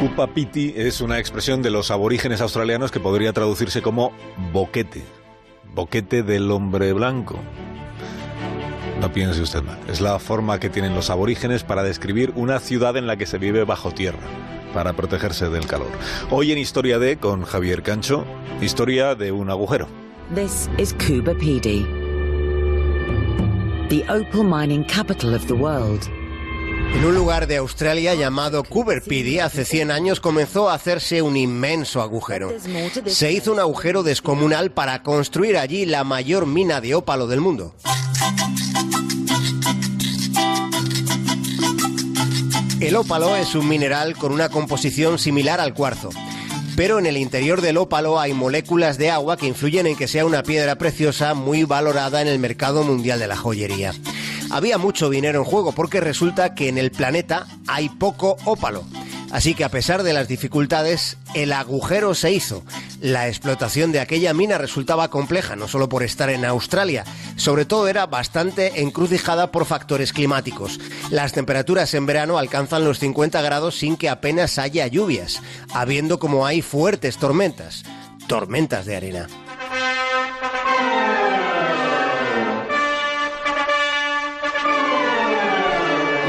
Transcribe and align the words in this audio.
Kupapiti 0.00 0.72
es 0.74 1.02
una 1.02 1.18
expresión 1.18 1.60
de 1.60 1.70
los 1.70 1.90
aborígenes 1.90 2.40
australianos 2.40 2.90
que 2.90 3.00
podría 3.00 3.34
traducirse 3.34 3.82
como 3.82 4.12
boquete, 4.50 5.02
boquete 5.74 6.22
del 6.22 6.50
hombre 6.50 6.94
blanco. 6.94 7.38
No 8.98 9.12
piense 9.12 9.42
usted 9.42 9.62
mal, 9.62 9.78
es 9.88 10.00
la 10.00 10.18
forma 10.18 10.58
que 10.58 10.70
tienen 10.70 10.94
los 10.94 11.10
aborígenes 11.10 11.64
para 11.64 11.82
describir 11.82 12.32
una 12.34 12.60
ciudad 12.60 12.96
en 12.96 13.06
la 13.06 13.18
que 13.18 13.26
se 13.26 13.36
vive 13.36 13.64
bajo 13.64 13.90
tierra, 13.90 14.20
para 14.72 14.94
protegerse 14.94 15.50
del 15.50 15.66
calor. 15.66 15.90
Hoy 16.30 16.50
en 16.52 16.56
Historia 16.56 16.98
de, 16.98 17.18
con 17.18 17.42
Javier 17.44 17.82
Cancho, 17.82 18.24
historia 18.62 19.14
de 19.14 19.32
un 19.32 19.50
agujero. 19.50 19.86
This 20.34 20.70
is 20.78 20.94
Kuba 20.94 21.34
PD, 21.34 21.84
the 23.90 24.02
opal 24.08 24.44
mining 24.44 24.82
capital 24.84 25.34
of 25.34 25.46
the 25.46 25.52
world. 25.52 26.08
En 26.94 27.04
un 27.04 27.14
lugar 27.14 27.46
de 27.46 27.56
Australia 27.56 28.14
llamado 28.14 28.62
Coober 28.64 29.02
Pedy, 29.02 29.38
hace 29.38 29.64
100 29.64 29.90
años 29.90 30.20
comenzó 30.20 30.68
a 30.68 30.74
hacerse 30.74 31.22
un 31.22 31.36
inmenso 31.36 32.02
agujero. 32.02 32.52
Se 33.06 33.32
hizo 33.32 33.52
un 33.52 33.60
agujero 33.60 34.02
descomunal 34.02 34.70
para 34.72 35.02
construir 35.02 35.56
allí 35.56 35.86
la 35.86 36.04
mayor 36.04 36.46
mina 36.46 36.80
de 36.80 36.94
ópalo 36.94 37.26
del 37.26 37.40
mundo. 37.40 37.74
El 42.80 42.96
ópalo 42.96 43.36
es 43.36 43.54
un 43.54 43.68
mineral 43.68 44.16
con 44.16 44.32
una 44.32 44.48
composición 44.48 45.18
similar 45.18 45.60
al 45.60 45.74
cuarzo. 45.74 46.10
Pero 46.76 46.98
en 46.98 47.06
el 47.06 47.16
interior 47.16 47.60
del 47.60 47.76
ópalo 47.76 48.18
hay 48.18 48.32
moléculas 48.32 48.98
de 48.98 49.10
agua 49.10 49.36
que 49.36 49.46
influyen 49.46 49.86
en 49.86 49.96
que 49.96 50.08
sea 50.08 50.24
una 50.24 50.42
piedra 50.42 50.76
preciosa 50.76 51.34
muy 51.34 51.64
valorada 51.64 52.20
en 52.20 52.28
el 52.28 52.38
mercado 52.38 52.82
mundial 52.82 53.18
de 53.18 53.26
la 53.26 53.36
joyería 53.36 53.94
había 54.50 54.78
mucho 54.78 55.10
dinero 55.10 55.38
en 55.38 55.44
juego 55.44 55.72
porque 55.72 56.00
resulta 56.00 56.54
que 56.54 56.68
en 56.68 56.78
el 56.78 56.90
planeta 56.90 57.46
hay 57.66 57.88
poco 57.88 58.36
ópalo. 58.44 58.84
Así 59.30 59.54
que 59.54 59.64
a 59.64 59.68
pesar 59.68 60.02
de 60.02 60.12
las 60.12 60.26
dificultades, 60.26 61.16
el 61.34 61.52
agujero 61.52 62.14
se 62.14 62.32
hizo. 62.32 62.64
La 63.00 63.28
explotación 63.28 63.92
de 63.92 64.00
aquella 64.00 64.34
mina 64.34 64.58
resultaba 64.58 65.08
compleja, 65.08 65.54
no 65.54 65.68
solo 65.68 65.88
por 65.88 66.02
estar 66.02 66.30
en 66.30 66.44
Australia, 66.44 67.04
sobre 67.36 67.64
todo 67.64 67.86
era 67.86 68.06
bastante 68.06 68.82
encrucijada 68.82 69.52
por 69.52 69.66
factores 69.66 70.12
climáticos. 70.12 70.80
Las 71.10 71.32
temperaturas 71.32 71.94
en 71.94 72.06
verano 72.06 72.38
alcanzan 72.38 72.84
los 72.84 72.98
50 72.98 73.40
grados 73.40 73.76
sin 73.76 73.96
que 73.96 74.08
apenas 74.08 74.58
haya 74.58 74.88
lluvias, 74.88 75.40
habiendo 75.72 76.18
como 76.18 76.44
hay 76.44 76.60
fuertes 76.60 77.16
tormentas, 77.16 77.84
tormentas 78.26 78.84
de 78.84 78.96
arena. 78.96 79.28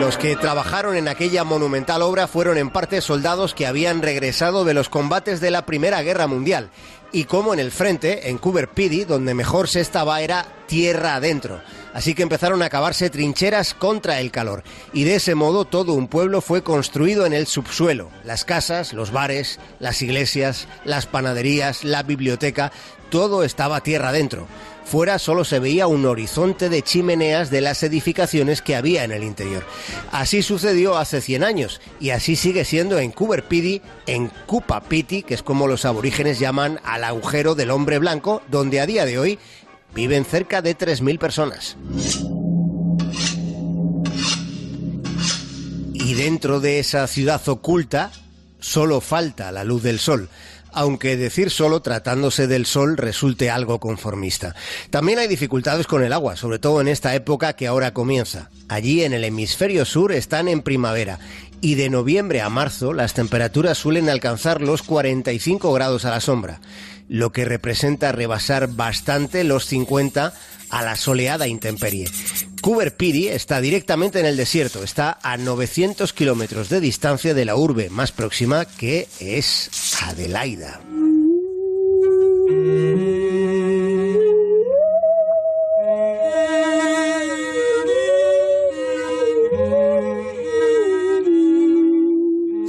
Los 0.00 0.16
que 0.16 0.36
trabajaron 0.36 0.94
en 0.94 1.08
aquella 1.08 1.42
monumental 1.42 2.02
obra 2.02 2.28
fueron 2.28 2.56
en 2.56 2.70
parte 2.70 3.00
soldados 3.00 3.52
que 3.52 3.66
habían 3.66 4.00
regresado 4.00 4.64
de 4.64 4.72
los 4.72 4.88
combates 4.88 5.40
de 5.40 5.50
la 5.50 5.66
Primera 5.66 6.02
Guerra 6.02 6.28
Mundial. 6.28 6.70
Y 7.10 7.24
como 7.24 7.52
en 7.52 7.58
el 7.58 7.72
frente, 7.72 8.30
en 8.30 8.38
Coober 8.38 8.68
Pedy, 8.68 9.04
donde 9.04 9.34
mejor 9.34 9.66
se 9.66 9.80
estaba 9.80 10.20
era 10.20 10.46
tierra 10.66 11.16
adentro. 11.16 11.60
Así 11.94 12.14
que 12.14 12.22
empezaron 12.22 12.62
a 12.62 12.68
cavarse 12.68 13.10
trincheras 13.10 13.74
contra 13.74 14.20
el 14.20 14.30
calor. 14.30 14.62
Y 14.92 15.04
de 15.04 15.16
ese 15.16 15.34
modo 15.34 15.64
todo 15.64 15.94
un 15.94 16.08
pueblo 16.08 16.40
fue 16.40 16.62
construido 16.62 17.26
en 17.26 17.32
el 17.32 17.46
subsuelo. 17.46 18.10
Las 18.24 18.44
casas, 18.44 18.92
los 18.92 19.10
bares, 19.10 19.58
las 19.80 20.02
iglesias, 20.02 20.68
las 20.84 21.06
panaderías, 21.06 21.84
la 21.84 22.02
biblioteca, 22.02 22.72
todo 23.10 23.42
estaba 23.42 23.82
tierra 23.82 24.10
adentro. 24.10 24.46
Fuera 24.84 25.18
solo 25.18 25.44
se 25.44 25.58
veía 25.58 25.86
un 25.86 26.06
horizonte 26.06 26.70
de 26.70 26.80
chimeneas 26.80 27.50
de 27.50 27.60
las 27.60 27.82
edificaciones 27.82 28.62
que 28.62 28.74
había 28.74 29.04
en 29.04 29.12
el 29.12 29.22
interior. 29.22 29.66
Así 30.12 30.40
sucedió 30.40 30.96
hace 30.96 31.20
100 31.20 31.44
años 31.44 31.82
y 32.00 32.08
así 32.08 32.36
sigue 32.36 32.64
siendo 32.64 32.98
en 32.98 33.10
Coober 33.10 33.44
Pedy, 33.44 33.82
en 34.06 34.30
Piti, 34.88 35.22
que 35.24 35.34
es 35.34 35.42
como 35.42 35.66
los 35.66 35.84
aborígenes 35.84 36.38
llaman 36.38 36.80
al 36.84 37.04
agujero 37.04 37.54
del 37.54 37.70
hombre 37.70 37.98
blanco, 37.98 38.40
donde 38.50 38.80
a 38.80 38.86
día 38.86 39.04
de 39.04 39.18
hoy 39.18 39.38
viven 39.94 40.24
cerca 40.24 40.62
de 40.62 40.76
3.000 40.76 41.18
personas. 41.18 41.76
Y 45.92 46.14
dentro 46.14 46.60
de 46.60 46.78
esa 46.78 47.06
ciudad 47.06 47.46
oculta 47.48 48.10
solo 48.60 49.00
falta 49.00 49.52
la 49.52 49.64
luz 49.64 49.82
del 49.82 49.98
sol 49.98 50.28
aunque 50.72 51.16
decir 51.16 51.50
solo 51.50 51.80
tratándose 51.80 52.46
del 52.46 52.66
sol 52.66 52.96
resulte 52.96 53.50
algo 53.50 53.80
conformista. 53.80 54.54
También 54.90 55.18
hay 55.18 55.28
dificultades 55.28 55.86
con 55.86 56.04
el 56.04 56.12
agua, 56.12 56.36
sobre 56.36 56.58
todo 56.58 56.80
en 56.80 56.88
esta 56.88 57.14
época 57.14 57.54
que 57.54 57.66
ahora 57.66 57.92
comienza. 57.92 58.50
Allí 58.68 59.02
en 59.02 59.12
el 59.12 59.24
hemisferio 59.24 59.84
sur 59.84 60.12
están 60.12 60.48
en 60.48 60.62
primavera 60.62 61.18
y 61.60 61.74
de 61.74 61.90
noviembre 61.90 62.40
a 62.40 62.48
marzo 62.48 62.92
las 62.92 63.14
temperaturas 63.14 63.78
suelen 63.78 64.08
alcanzar 64.08 64.60
los 64.62 64.82
45 64.82 65.72
grados 65.72 66.04
a 66.04 66.10
la 66.10 66.20
sombra, 66.20 66.60
lo 67.08 67.32
que 67.32 67.44
representa 67.44 68.12
rebasar 68.12 68.68
bastante 68.68 69.44
los 69.44 69.66
50 69.66 70.32
a 70.70 70.82
la 70.82 70.96
soleada 70.96 71.46
intemperie. 71.46 72.08
Coober 72.60 72.94
Pedy 72.94 73.28
está 73.28 73.60
directamente 73.60 74.20
en 74.20 74.26
el 74.26 74.36
desierto, 74.36 74.82
está 74.82 75.18
a 75.22 75.36
900 75.36 76.12
kilómetros 76.12 76.68
de 76.68 76.80
distancia 76.80 77.34
de 77.34 77.44
la 77.44 77.56
urbe 77.56 77.88
más 77.90 78.12
próxima 78.12 78.64
que 78.64 79.08
es 79.20 79.70
Adelaida. 80.02 80.80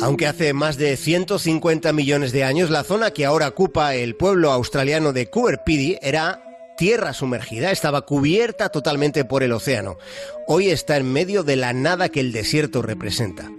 Aunque 0.10 0.26
hace 0.26 0.54
más 0.54 0.78
de 0.78 0.98
150 0.98 1.94
millones 1.94 2.32
de 2.32 2.44
años, 2.44 2.72
la 2.72 2.84
zona 2.84 3.12
que 3.12 3.28
ahora 3.28 3.48
ocupa 3.48 3.94
el 3.94 4.16
pueblo 4.16 4.52
australiano 4.52 5.14
de 5.14 5.30
Coober 5.30 5.62
era 6.02 6.42
tierra 6.78 7.14
sumergida, 7.14 7.70
estaba 7.70 8.08
cubierta 8.08 8.70
totalmente 8.70 9.24
por 9.24 9.44
el 9.44 9.52
océano. 9.52 10.00
Hoy 10.48 10.72
está 10.72 10.98
en 10.98 11.14
medio 11.14 11.44
de 11.44 11.58
la 11.58 11.74
nada 11.74 12.10
que 12.10 12.22
el 12.22 12.32
desierto 12.32 12.82
representa. 12.82 13.52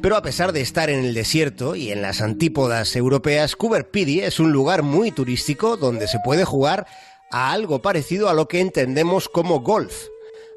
Pero 0.00 0.16
a 0.16 0.22
pesar 0.22 0.52
de 0.52 0.62
estar 0.62 0.88
en 0.88 1.04
el 1.04 1.12
desierto 1.12 1.76
y 1.76 1.92
en 1.92 2.00
las 2.00 2.22
antípodas 2.22 2.96
europeas, 2.96 3.54
Coober 3.54 3.86
es 3.92 4.40
un 4.40 4.52
lugar 4.52 4.84
muy 4.84 5.10
turístico 5.10 5.76
donde 5.76 6.08
se 6.08 6.18
puede 6.24 6.46
jugar 6.46 6.86
a 7.30 7.52
algo 7.52 7.82
parecido 7.82 8.30
a 8.30 8.34
lo 8.34 8.48
que 8.48 8.60
entendemos 8.60 9.28
como 9.28 9.60
golf. 9.60 10.04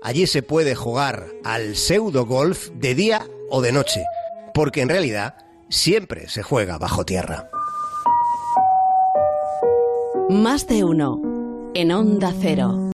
Allí 0.02 0.26
se 0.26 0.42
puede 0.42 0.74
jugar 0.74 1.28
al 1.44 1.76
pseudo 1.76 2.26
golf 2.26 2.70
de 2.76 2.96
día 2.96 3.28
o 3.50 3.62
de 3.62 3.74
noche, 3.74 4.06
porque 4.58 4.82
en 4.82 4.90
realidad 4.90 5.36
siempre 5.70 6.28
se 6.30 6.42
juega 6.42 6.80
bajo 6.80 7.06
tierra. 7.06 7.48
Más 10.32 10.66
de 10.66 10.84
uno 10.84 11.22
en 11.76 11.92
Onda 11.92 12.34
Cero. 12.42 12.84